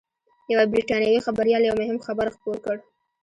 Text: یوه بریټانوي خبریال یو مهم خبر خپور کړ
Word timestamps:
یوه 0.51 0.65
بریټانوي 0.71 1.19
خبریال 1.25 1.61
یو 1.65 1.75
مهم 1.81 1.97
خبر 2.05 2.27
خپور 2.35 2.57
کړ 2.65 2.75